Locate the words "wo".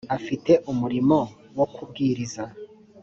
1.57-1.65